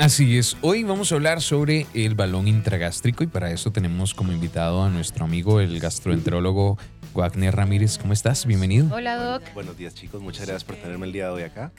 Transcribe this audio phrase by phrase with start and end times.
[0.00, 4.32] Así es, hoy vamos a hablar sobre el balón intragástrico y para eso tenemos como
[4.32, 6.78] invitado a nuestro amigo el gastroenterólogo
[7.12, 7.98] Wagner Ramírez.
[7.98, 8.46] ¿Cómo estás?
[8.46, 8.88] Bienvenido.
[8.94, 9.42] Hola Doc.
[9.52, 11.70] Buenos días chicos, muchas gracias por tenerme el día de hoy acá.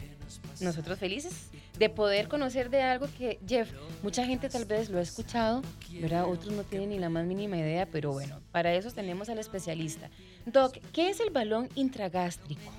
[0.59, 1.49] Nosotros felices
[1.79, 3.71] de poder conocer de algo que, Jeff,
[4.03, 5.63] mucha gente tal vez lo ha escuchado,
[5.99, 6.25] ¿verdad?
[6.29, 10.11] Otros no tienen ni la más mínima idea, pero bueno, para eso tenemos al especialista.
[10.45, 12.71] Doc, ¿qué es el balón intragástrico?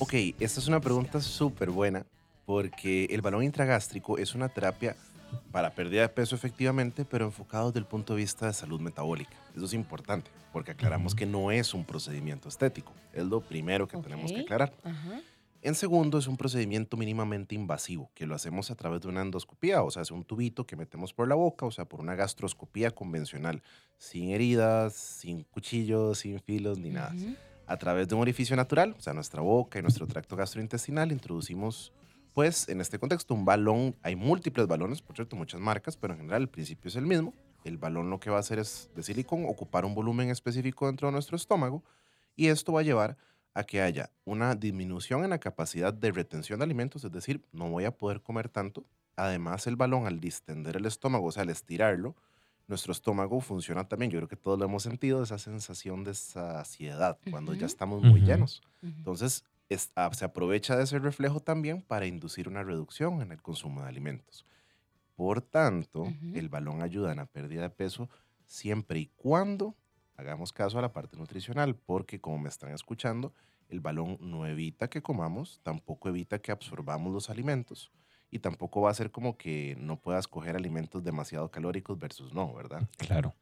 [0.00, 2.04] Ok, esta es una pregunta súper buena
[2.46, 4.96] porque el balón intragástrico es una terapia
[5.50, 9.36] para pérdida de peso efectivamente, pero enfocado desde el punto de vista de salud metabólica.
[9.54, 12.92] Eso es importante, porque aclaramos que no es un procedimiento estético.
[13.12, 14.72] Es lo primero que tenemos que aclarar.
[15.62, 19.82] En segundo, es un procedimiento mínimamente invasivo, que lo hacemos a través de una endoscopía,
[19.82, 22.90] o sea, es un tubito que metemos por la boca, o sea, por una gastroscopía
[22.90, 23.62] convencional,
[23.96, 27.14] sin heridas, sin cuchillos, sin filos, ni nada.
[27.66, 31.94] A través de un orificio natural, o sea, nuestra boca y nuestro tracto gastrointestinal, introducimos
[32.34, 36.20] pues en este contexto un balón, hay múltiples balones, por cierto, muchas marcas, pero en
[36.20, 37.32] general el principio es el mismo.
[37.62, 41.08] El balón lo que va a hacer es de silicón ocupar un volumen específico dentro
[41.08, 41.82] de nuestro estómago
[42.36, 43.16] y esto va a llevar
[43.54, 47.70] a que haya una disminución en la capacidad de retención de alimentos, es decir, no
[47.70, 48.84] voy a poder comer tanto.
[49.14, 52.16] Además, el balón al distender el estómago, o sea, al estirarlo,
[52.66, 57.16] nuestro estómago funciona también, yo creo que todos lo hemos sentido, esa sensación de saciedad
[57.30, 58.60] cuando ya estamos muy llenos.
[58.82, 59.44] Entonces,
[59.96, 63.88] Ah, se aprovecha de ese reflejo también para inducir una reducción en el consumo de
[63.88, 64.46] alimentos.
[65.16, 68.08] Por tanto, el balón ayuda en la pérdida de peso
[68.46, 69.74] siempre y cuando
[70.16, 73.32] hagamos caso a la parte nutricional, porque como me están escuchando,
[73.68, 77.90] el balón no evita que comamos, tampoco evita que absorbamos los alimentos
[78.30, 82.52] y tampoco va a ser como que no puedas coger alimentos demasiado calóricos versus no,
[82.52, 82.88] ¿verdad?
[82.96, 83.34] Claro.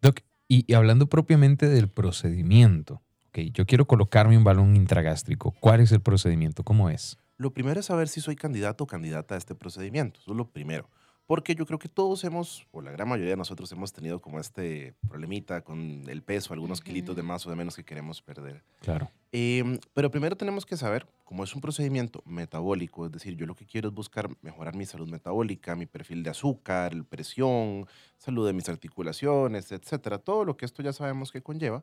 [0.00, 3.00] Doc, y hablando propiamente del procedimiento,
[3.32, 5.54] ok, yo quiero colocarme un balón intragástrico.
[5.58, 6.62] ¿Cuál es el procedimiento?
[6.62, 7.18] ¿Cómo es?
[7.38, 10.20] Lo primero es saber si soy candidato o candidata a este procedimiento.
[10.20, 10.88] Eso es lo primero.
[11.26, 14.38] Porque yo creo que todos hemos, o la gran mayoría de nosotros hemos tenido como
[14.38, 18.62] este problemita con el peso, algunos kilitos de más o de menos que queremos perder.
[18.80, 19.08] Claro.
[19.30, 23.54] Em, pero primero tenemos que saber, cómo es un procedimiento metabólico, es decir, yo lo
[23.54, 27.86] que quiero es buscar mejorar mi salud metabólica, mi perfil de azúcar, presión,
[28.18, 30.18] salud de mis articulaciones, etcétera.
[30.18, 31.82] Todo lo que esto ya sabemos que conlleva.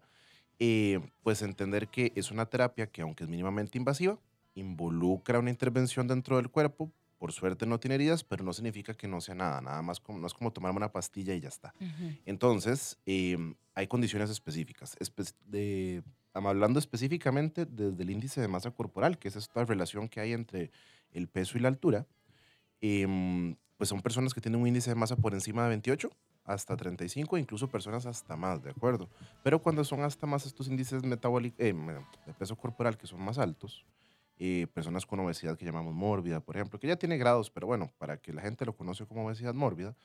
[0.59, 4.19] Eh, pues entender que es una terapia que aunque es mínimamente invasiva,
[4.55, 6.91] involucra una intervención dentro del cuerpo.
[7.17, 10.19] Por suerte no tiene heridas, pero no significa que no sea nada, nada más como,
[10.19, 11.73] no es como tomarme una pastilla y ya está.
[12.25, 14.97] Entonces, em, hay condiciones específicas.
[15.45, 16.03] de,
[16.33, 20.71] hablando específicamente desde el índice de masa corporal, que es esta relación que hay entre
[21.11, 22.05] el peso y la altura,
[22.79, 26.11] em, pues son personas que tienen un índice de masa por encima de 28
[26.49, 29.07] hasta 35, incluso personas hasta más, ¿de acuerdo?
[29.43, 31.73] Pero cuando son hasta más estos índices metabólicos, eh,
[32.25, 33.85] de peso corporal que son más altos,
[34.39, 37.91] eh, personas con obesidad que llamamos mórbida, por ejemplo, que ya tiene grados, pero bueno,
[37.99, 39.95] para que la gente lo conoce como obesidad mórbida,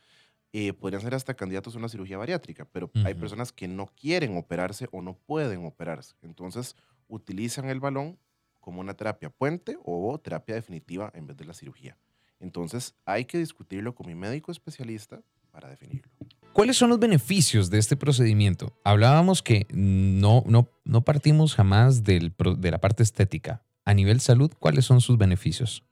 [0.53, 4.37] eh, podrían ser hasta candidatos a una cirugía bariátrica, pero hay personas que no quieren
[4.37, 6.15] operarse o no pueden operarse.
[6.23, 6.77] Entonces,
[7.09, 8.19] utilizan el balón
[8.61, 11.97] como una terapia puente o terapia definitiva en vez de la cirugía.
[12.39, 15.23] Entonces, hay que discutirlo con mi médico especialista
[15.55, 16.11] para definirlo.
[16.55, 18.79] ¿Cuáles son los beneficios de este procedimiento?
[18.85, 23.65] Hablábamos que no, no, no partimos jamás del, de la parte estética.
[23.85, 25.85] A nivel salud, ¿cuáles son sus beneficios?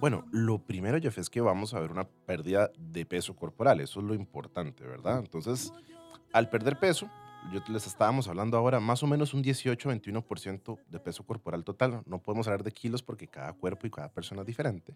[0.00, 3.80] Bueno, lo primero, Jeff, es que vamos a ver una pérdida de peso corporal.
[3.80, 5.20] Eso es lo importante, ¿verdad?
[5.20, 5.72] Entonces,
[6.32, 7.08] al perder peso,
[7.52, 12.02] yo les estábamos hablando ahora, más o menos un 18-21% de peso corporal total.
[12.06, 14.92] No podemos hablar de kilos porque cada cuerpo y cada persona es diferente.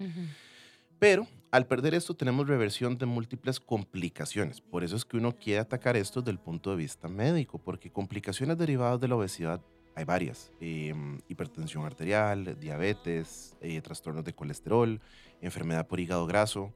[0.99, 4.61] Pero al perder esto tenemos reversión de múltiples complicaciones.
[4.61, 7.91] Por eso es que uno quiere atacar esto desde el punto de vista médico, porque
[7.91, 9.61] complicaciones derivadas de la obesidad
[9.95, 10.53] hay varias.
[10.61, 15.01] Em, hipertensión arterial, diabetes, eh, trastornos de colesterol,
[15.41, 16.73] enfermedad por hígado graso.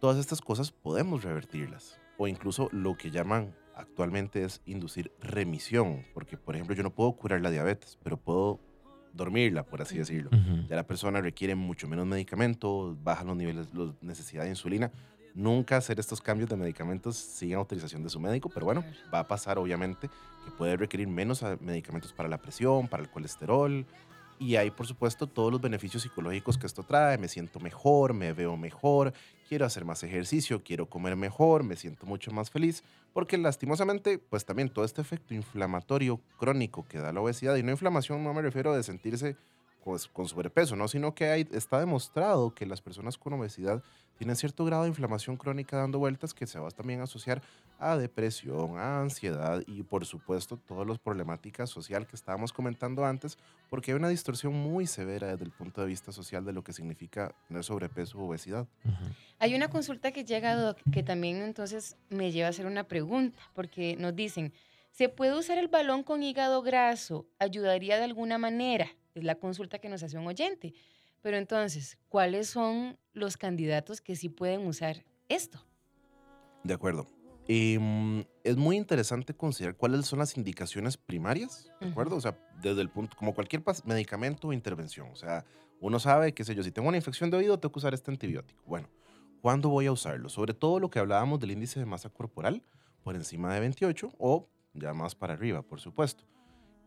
[0.00, 2.00] Todas estas cosas podemos revertirlas.
[2.16, 7.12] O incluso lo que llaman actualmente es inducir remisión, porque por ejemplo yo no puedo
[7.12, 8.60] curar la diabetes, pero puedo
[9.12, 10.30] dormirla, por así decirlo.
[10.68, 14.90] Ya la persona requiere mucho menos medicamento, bajan los niveles, la necesidad de insulina.
[15.34, 19.28] Nunca hacer estos cambios de medicamentos sin autorización de su médico, pero bueno, va a
[19.28, 23.86] pasar obviamente que puede requerir menos medicamentos para la presión, para el colesterol,
[24.38, 27.16] y hay, por supuesto, todos los beneficios psicológicos que esto trae.
[27.16, 29.12] Me siento mejor, me veo mejor,
[29.48, 32.82] quiero hacer más ejercicio, quiero comer mejor, me siento mucho más feliz.
[33.12, 37.70] Porque lastimosamente, pues también todo este efecto inflamatorio crónico que da la obesidad, y no
[37.70, 39.36] inflamación no me refiero de sentirse
[39.84, 40.88] pues, con sobrepeso, ¿no?
[40.88, 43.82] sino que hay, está demostrado que las personas con obesidad
[44.22, 47.42] tienen cierto grado de inflamación crónica dando vueltas que se va también a asociar
[47.80, 53.36] a depresión, a ansiedad y por supuesto todas las problemáticas social que estábamos comentando antes,
[53.68, 56.72] porque hay una distorsión muy severa desde el punto de vista social de lo que
[56.72, 58.68] significa tener sobrepeso u obesidad.
[59.40, 63.36] Hay una consulta que llega, Doc, que también entonces me lleva a hacer una pregunta,
[63.54, 64.52] porque nos dicen,
[64.92, 67.26] ¿se puede usar el balón con hígado graso?
[67.40, 68.86] ¿Ayudaría de alguna manera?
[69.16, 70.74] Es la consulta que nos hace un oyente.
[71.22, 75.64] Pero entonces, ¿cuáles son los candidatos que sí pueden usar esto?
[76.64, 77.06] De acuerdo.
[77.48, 82.16] Em, es muy interesante considerar cuáles son las indicaciones primarias, ¿de acuerdo?
[82.16, 85.08] O sea, desde el punto, como cualquier medicamento o intervención.
[85.10, 85.44] O sea,
[85.80, 88.10] uno sabe, qué sé yo, si tengo una infección de oído, tengo que usar este
[88.10, 88.62] antibiótico.
[88.66, 88.88] Bueno,
[89.40, 90.28] ¿cuándo voy a usarlo?
[90.28, 92.62] Sobre todo lo que hablábamos del índice de masa corporal,
[93.02, 96.24] por encima de 28 o ya más para arriba, por supuesto.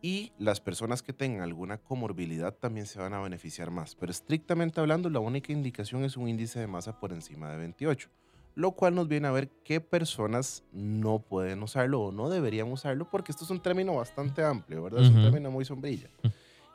[0.02, 3.94] Y las personas que tengan alguna comorbilidad también se van a beneficiar más.
[3.96, 8.08] Pero estrictamente hablando, la única indicación es un índice de masa por encima de 28
[8.56, 13.08] lo cual nos viene a ver qué personas no pueden usarlo o no deberían usarlo,
[13.08, 15.04] porque esto es un término bastante amplio, ¿verdad?
[15.04, 16.08] Es un término muy sombrilla.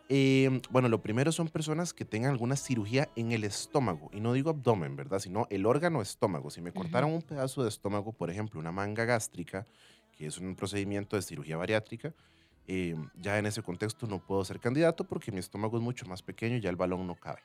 [0.07, 4.33] Eh, bueno, lo primero son personas que tengan alguna cirugía en el estómago, y no
[4.33, 5.18] digo abdomen, ¿verdad?
[5.18, 6.51] Sino el órgano estómago.
[6.51, 9.65] Si me cortaron un pedazo de estómago, por ejemplo, una manga gástrica,
[10.12, 12.13] que es un procedimiento de cirugía bariátrica,
[12.68, 16.22] eh, ya en ese contexto no puedo ser candidato porque mi estómago es mucho más
[16.22, 17.42] pequeño y ya el balón no cabe.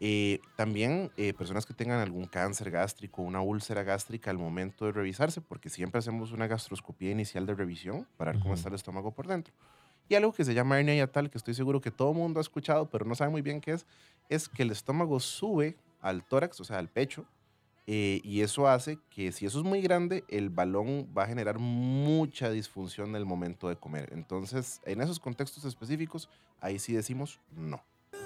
[0.00, 4.92] Eh, también eh, personas que tengan algún cáncer gástrico, una úlcera gástrica al momento de
[4.92, 9.12] revisarse, porque siempre hacemos una gastroscopía inicial de revisión para ver cómo está el estómago
[9.12, 9.52] por dentro.
[10.08, 12.42] Y algo que se llama hernia yatal, que estoy seguro que todo el mundo ha
[12.42, 13.86] escuchado, pero no sabe muy bien qué es,
[14.28, 17.26] es que el estómago sube al tórax, o sea, al pecho,
[17.86, 21.58] eh, y eso hace que si eso es muy grande, el balón va a generar
[21.58, 24.10] mucha disfunción en el momento de comer.
[24.12, 26.28] Entonces, en esos contextos específicos,
[26.60, 27.84] ahí sí decimos no.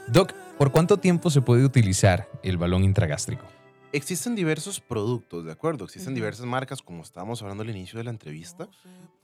[0.08, 3.44] Doc, ¿por cuánto tiempo se puede utilizar el balón intragástrico?
[3.92, 5.84] Existen diversos productos, ¿de acuerdo?
[5.84, 8.68] Existen diversas marcas, como estábamos hablando al inicio de la entrevista,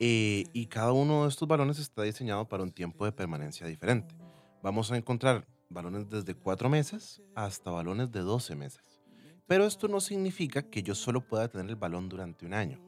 [0.01, 4.15] eh, y cada uno de estos balones está diseñado para un tiempo de permanencia diferente.
[4.63, 8.96] Vamos a encontrar balones desde cuatro meses hasta balones de 12 meses.
[9.47, 12.81] Pero esto no significa que yo solo pueda tener el balón durante un año.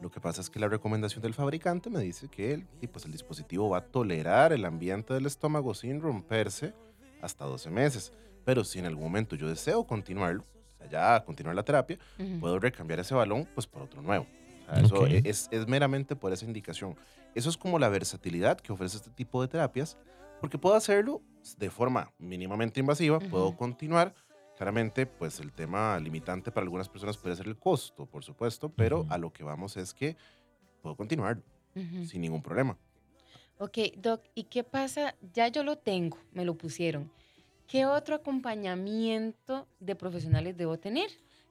[0.00, 3.12] Lo que pasa es que la recomendación del fabricante me dice que el, pues el
[3.12, 6.74] dispositivo va a tolerar el ambiente del estómago sin romperse
[7.22, 8.12] hasta 12 meses.
[8.44, 11.98] Pero si en algún momento yo deseo continuarlo, o sea, ya continuar la terapia,
[12.40, 14.26] puedo recambiar ese balón pues por otro nuevo.
[14.76, 16.96] eso es, es, meramente por esa indicación.
[17.34, 19.96] Eso es como la versatilidad que ofrece este tipo de terapias,
[20.40, 21.22] porque puedo hacerlo
[21.58, 24.14] de forma mínimamente invasiva, puedo continuar
[24.56, 29.06] Claramente, pues el tema limitante para algunas personas puede ser el costo, por supuesto, pero
[29.10, 30.16] a lo que vamos es que
[30.82, 31.42] puedo continuar
[31.74, 32.78] sin ningún problema.
[33.58, 35.14] Ok, Doc, ¿y qué pasa?
[35.34, 37.10] Ya yo lo tengo, me lo pusieron.
[37.66, 41.10] ¿Qué otro acompañamiento de profesionales debo tener?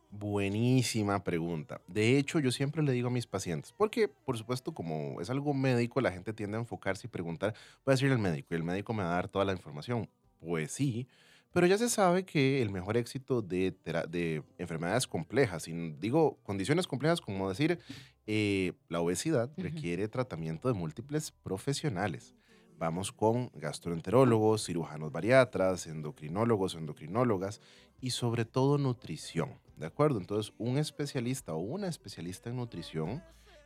[0.10, 1.82] Buenísima pregunta.
[1.88, 5.54] De hecho, yo siempre le digo a mis pacientes, porque por supuesto como es algo
[5.54, 7.54] médico, la gente tiende a enfocarse y preguntar,
[7.86, 10.10] voy a decirle al médico y el médico me va a dar toda la información.
[10.40, 11.08] Pues sí,
[11.56, 13.74] pero ya se sabe que el mejor éxito de,
[14.10, 17.80] de enfermedades complejas, y digo condiciones complejas como decir
[18.28, 22.36] eh, la obesidad, requiere tratamiento de múltiples profesionales.
[22.78, 27.62] Vamos con gastroenterólogos, cirujanos bariatras, endocrinólogos, endocrinólogas
[28.02, 29.58] y sobre todo nutrición.
[29.78, 30.20] ¿De acuerdo?
[30.20, 33.24] Entonces, un especialista o una especialista en nutrición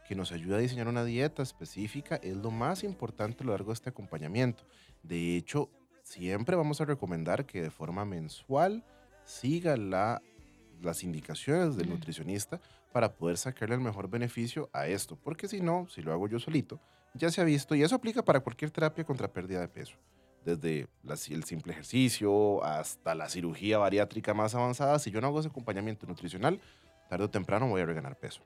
[0.08, 3.72] que nos ayuda a diseñar una dieta específica es lo más importante a lo largo
[3.72, 4.64] de este acompañamiento.
[5.02, 5.72] De hecho,
[6.10, 8.84] siempre vamos a recomendar que de forma mensual
[9.26, 10.22] siga la,
[10.82, 12.60] las indicaciones del nutricionista
[12.92, 15.16] para poder sacarle el mejor beneficio a esto.
[15.16, 16.80] Porque si no, si lo hago yo solito,
[17.14, 19.96] ya se ha visto, y eso aplica para cualquier terapia contra pérdida de peso.
[20.46, 20.88] Desde
[21.30, 26.08] el simple ejercicio hasta la cirugía bariátrica más avanzada, si yo no hago ese acompañamiento
[26.08, 26.60] nutricional,
[27.08, 28.42] tarde o temprano voy a reganar peso.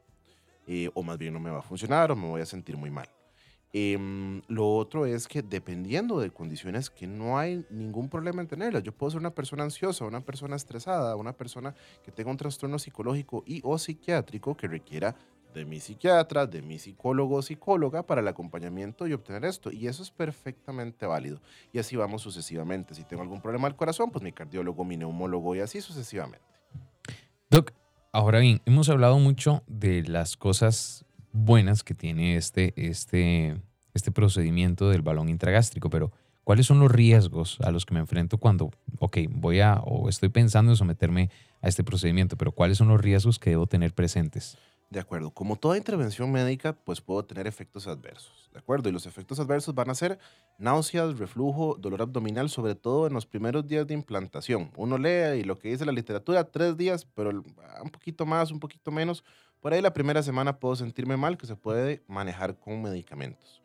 [0.68, 2.90] Eh, o más bien no me va a funcionar o me voy a sentir muy
[2.90, 3.08] mal.
[3.76, 8.84] Em, lo otro es que dependiendo de condiciones que no hay ningún problema en tenerlas,
[8.84, 11.74] yo puedo ser una persona ansiosa, una persona estresada, una persona
[12.06, 15.16] que tenga un trastorno psicológico y o psiquiátrico que requiera
[15.56, 19.72] de mi psiquiatra, de mi psicólogo o psicóloga para el acompañamiento y obtener esto.
[19.72, 21.42] Y eso es perfectamente válido.
[21.72, 22.94] Y así vamos sucesivamente.
[22.94, 26.46] Si tengo algún problema al corazón, pues mi cardiólogo, mi neumólogo y así sucesivamente.
[27.50, 27.72] Doc,
[28.12, 33.62] ahora bien, hemos hablado mucho de las cosas buenas que tiene este, este,
[33.94, 36.12] este procedimiento del balón intragástrico, pero
[36.44, 40.30] ¿cuáles son los riesgos a los que me enfrento cuando, ok, voy a, o estoy
[40.30, 41.30] pensando en someterme
[41.62, 44.58] a este procedimiento, pero cuáles son los riesgos que debo tener presentes?
[44.94, 45.32] De acuerdo.
[45.32, 48.48] Como toda intervención médica, pues puedo tener efectos adversos.
[48.54, 48.90] De acuerdo.
[48.90, 50.20] Y los efectos adversos van a ser
[50.60, 54.70] náuseas, reflujo, dolor abdominal, sobre todo en los primeros días de implantación.
[54.76, 58.60] Uno lee y lo que dice la literatura, tres días, pero un poquito más, un
[58.60, 59.24] poquito menos.
[59.64, 63.62] Por ahí la primera semana puedo sentirme mal, que se puede manejar con medicamentos.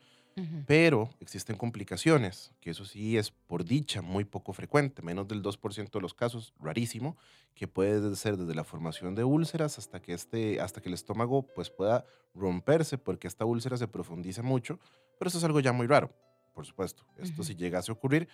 [0.68, 5.90] Pero existen complicaciones, que eso sí es por dicha muy poco frecuente, menos del 2%
[5.90, 7.16] de los casos, rarísimo,
[7.56, 11.42] que puede ser desde la formación de úlceras hasta que, este, hasta que el estómago
[11.56, 14.78] pues, pueda romperse porque esta úlcera se profundiza mucho,
[15.18, 16.14] pero eso es algo ya muy raro,
[16.54, 17.04] por supuesto.
[17.16, 18.28] Esto si llegase a ocurrir,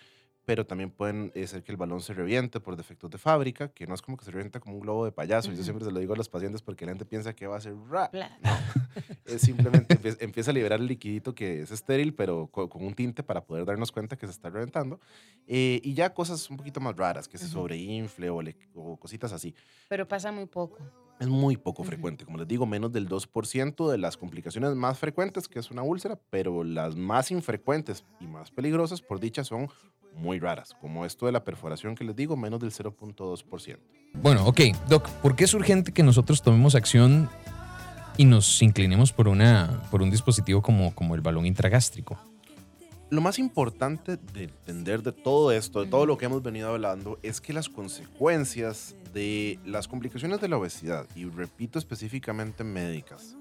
[0.45, 3.87] pero también pueden eh, ser que el balón se reviente por defectos de fábrica, que
[3.87, 5.51] no es como que se revienta como un globo de payaso.
[5.51, 7.57] y Yo siempre se lo digo a los pacientes porque la gente piensa que va
[7.57, 8.11] a ser ra.
[9.25, 13.43] es simplemente empieza, a liberar el liquidito que es estéril, pero con, un tinte para
[13.43, 14.99] poder darnos cuenta que se está reventando.
[15.47, 18.41] Eh, y ya cosas un poquito más raras, que se sobreinfle o,
[18.75, 19.55] o cositas así.
[19.89, 20.77] Pero pasa muy poco.
[21.17, 25.47] Es muy poco frecuente, como les digo, menos del 2% de las complicaciones más frecuentes,
[25.47, 29.69] que es una úlcera, pero las más infrecuentes y más peligrosas, por dicha, son
[30.15, 33.77] muy raras, como esto de la perforación que les digo, menos del 0.2%.
[34.13, 37.29] Bueno, ok, Doc, ¿por qué es urgente que nosotros tomemos acción
[38.17, 42.17] y nos inclinemos por, una, por un dispositivo como, como el balón intragástrico?
[43.09, 47.19] Lo más importante de entender de todo esto, de todo lo que hemos venido hablando,
[47.21, 53.35] es que las consecuencias de las complicaciones de la obesidad, y repito específicamente médicas,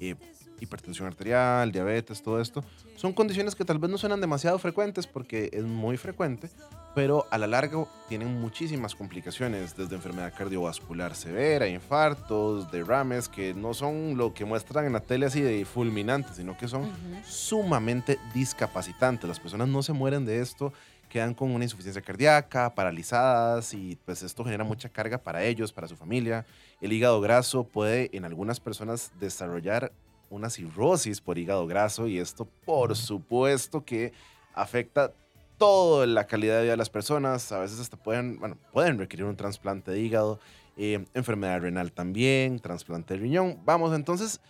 [0.00, 0.14] eh,
[0.62, 2.64] hipertensión arterial, diabetes, todo esto,
[2.96, 6.48] son condiciones que tal vez no suenan demasiado frecuentes porque es muy frecuente,
[6.94, 13.74] pero a la larga tienen muchísimas complicaciones, desde enfermedad cardiovascular severa, infartos, derrames, que no
[13.74, 16.90] son lo que muestran en la tele así de fulminantes, sino que son
[17.24, 19.28] sumamente discapacitantes.
[19.28, 20.72] Las personas no se mueren de esto,
[21.08, 25.88] quedan con una insuficiencia cardíaca, paralizadas y pues esto genera mucha carga para ellos, para
[25.88, 26.46] su familia.
[26.80, 29.92] El hígado graso puede en algunas personas desarrollar
[30.32, 34.12] una cirrosis por hígado graso y esto por supuesto que
[34.54, 35.12] afecta
[35.58, 37.52] toda la calidad de vida de las personas.
[37.52, 40.40] A veces hasta pueden, bueno, pueden requerir un trasplante de hígado,
[40.76, 43.60] eh, enfermedad renal también, trasplante de riñón.
[43.64, 44.40] Vamos, entonces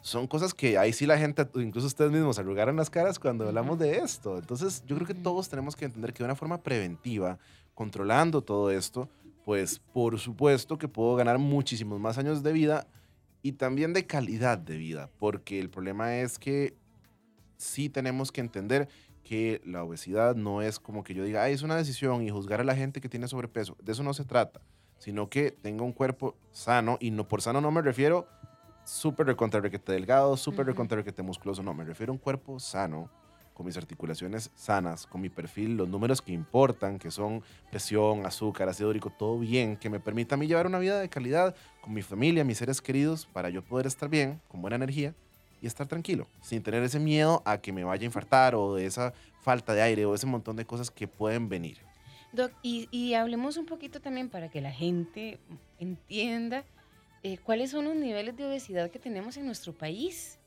[0.00, 3.78] son cosas que ahí sí la gente, incluso ustedes mismos, arrugaron las caras cuando hablamos
[3.78, 4.38] de esto.
[4.38, 7.38] Entonces yo creo que todos tenemos que entender que de una forma preventiva,
[7.74, 9.08] controlando todo esto,
[9.44, 12.86] pues por supuesto que puedo ganar muchísimos más años de vida
[13.42, 16.76] y también de calidad de vida, porque el problema es que
[17.56, 18.88] sí tenemos que entender
[19.24, 22.60] que la obesidad no es como que yo diga, Ay, es una decisión y juzgar
[22.60, 23.76] a la gente que tiene sobrepeso.
[23.82, 24.60] De eso no se trata,
[24.98, 28.26] sino que tenga un cuerpo sano y no por sano no me refiero
[28.84, 33.10] súper recontra requete delgado, súper recontra requete musculoso, no, me refiero a un cuerpo sano
[33.54, 38.68] con mis articulaciones sanas, con mi perfil, los números que importan, que son presión, azúcar,
[38.68, 41.92] ácido úrico, todo bien, que me permita a mí llevar una vida de calidad con
[41.92, 45.14] mi familia, mis seres queridos, para yo poder estar bien, con buena energía
[45.60, 48.86] y estar tranquilo, sin tener ese miedo a que me vaya a infartar o de
[48.86, 51.78] esa falta de aire o ese montón de cosas que pueden venir.
[52.32, 55.38] Doc, y, hablemos un poquito también para que la gente
[55.78, 56.64] entienda
[57.22, 60.38] eh, cuáles son los niveles de obesidad que tenemos en nuestro país.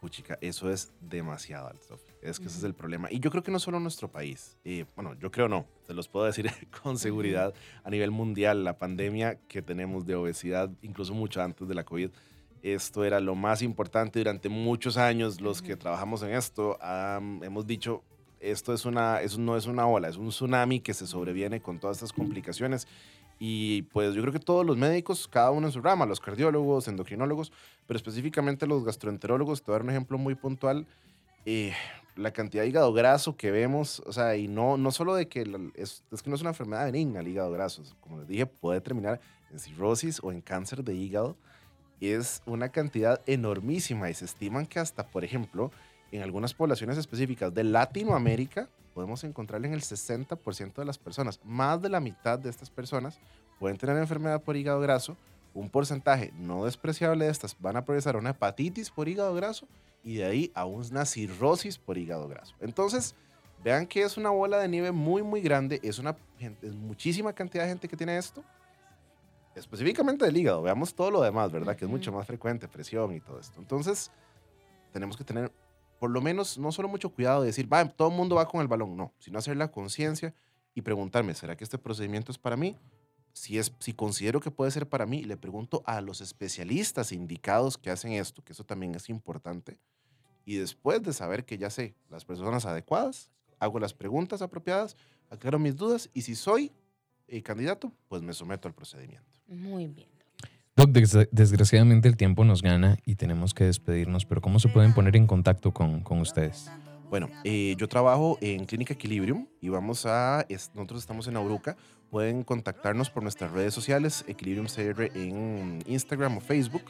[0.00, 1.98] Puchica, eso es demasiado alto.
[2.22, 3.08] Es que ese es el problema.
[3.10, 4.56] Y yo creo que no solo en nuestro país.
[4.64, 5.66] Y, bueno, yo creo no.
[5.86, 6.50] Se los puedo decir
[6.82, 7.52] con seguridad.
[7.84, 12.10] A nivel mundial, la pandemia que tenemos de obesidad, incluso mucho antes de la COVID,
[12.62, 15.40] esto era lo más importante durante muchos años.
[15.40, 16.78] Los que trabajamos en esto
[17.42, 18.02] hemos dicho,
[18.38, 21.78] esto es una, eso no es una ola, es un tsunami que se sobreviene con
[21.78, 22.86] todas estas complicaciones.
[23.42, 26.86] Y pues yo creo que todos los médicos, cada uno en su rama, los cardiólogos,
[26.88, 27.50] endocrinólogos,
[27.86, 30.86] pero específicamente los gastroenterólogos, te voy a dar un ejemplo muy puntual.
[31.46, 31.72] Eh,
[32.16, 35.40] la cantidad de hígado graso que vemos, o sea, y no, no solo de que
[35.74, 38.82] es, es, que no es una enfermedad benigna el hígado graso, como les dije, puede
[38.82, 41.34] terminar en cirrosis o en cáncer de hígado,
[41.98, 45.70] es una cantidad enormísima y se estiman que hasta, por ejemplo,
[46.12, 51.40] en algunas poblaciones específicas de Latinoamérica, podemos encontrar en el 60% de las personas.
[51.44, 53.18] Más de la mitad de estas personas
[53.58, 55.16] pueden tener enfermedad por hígado graso.
[55.52, 59.66] Un porcentaje no despreciable de estas van a progresar a una hepatitis por hígado graso
[60.02, 62.54] y de ahí a una cirrosis por hígado graso.
[62.60, 63.14] Entonces,
[63.62, 65.80] vean que es una bola de nieve muy, muy grande.
[65.82, 68.42] Es una es muchísima cantidad de gente que tiene esto.
[69.54, 70.62] Específicamente del hígado.
[70.62, 71.76] Veamos todo lo demás, ¿verdad?
[71.76, 73.58] Que es mucho más frecuente, presión y todo esto.
[73.58, 74.10] Entonces,
[74.92, 75.52] tenemos que tener
[76.00, 78.62] por lo menos no solo mucho cuidado de decir, va, todo el mundo va con
[78.62, 80.34] el balón, no, sino hacer la conciencia
[80.74, 82.74] y preguntarme, ¿será que este procedimiento es para mí?
[83.34, 87.76] Si, es, si considero que puede ser para mí, le pregunto a los especialistas indicados
[87.76, 89.78] que hacen esto, que eso también es importante.
[90.46, 94.96] Y después de saber que ya sé las personas adecuadas, hago las preguntas apropiadas,
[95.28, 96.72] aclaro mis dudas y si soy
[97.28, 99.38] eh, candidato, pues me someto al procedimiento.
[99.46, 100.08] Muy bien.
[100.86, 105.26] Desgraciadamente el tiempo nos gana y tenemos que despedirnos, pero ¿cómo se pueden poner en
[105.26, 106.70] contacto con, con ustedes?
[107.10, 111.76] Bueno, eh, yo trabajo en Clínica Equilibrium y vamos a, nosotros estamos en Auruca.
[112.08, 116.82] Pueden contactarnos por nuestras redes sociales, Equilibrium CR en Instagram o Facebook,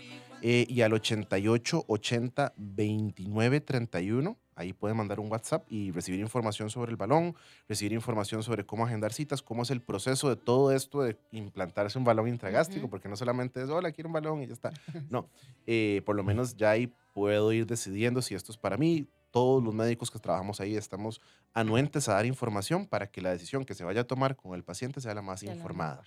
[0.43, 4.39] eh, y al 88 80 29 31.
[4.61, 7.35] Ahí pueden mandar un WhatsApp y recibir información sobre el balón,
[7.67, 11.97] recibir información sobre cómo agendar citas, cómo es el proceso de todo esto de implantarse
[11.99, 14.71] un balón intragástrico, porque no solamente es, hola, quiero un balón y ya está.
[15.11, 15.29] No,
[15.67, 19.09] eh, por lo menos ya ahí puedo ir decidiendo si esto es para mí.
[19.31, 21.23] Todos los médicos que trabajamos ahí estamos
[21.55, 24.63] anuentes a dar información para que la decisión que se vaya a tomar con el
[24.63, 26.05] paciente sea la más informada.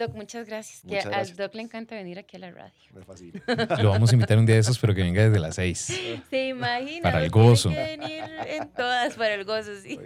[0.00, 0.82] Doc, muchas gracias.
[0.82, 1.38] Muchas que gracias.
[1.38, 2.72] al Doc le encanta venir aquí a la radio.
[2.94, 3.42] Me fascina.
[3.82, 5.92] Lo vamos a invitar un día de esos, pero que venga desde las seis.
[6.30, 7.02] Se imagina.
[7.02, 7.68] Para el tiene gozo.
[7.68, 9.98] que venir en todas para el gozo, sí.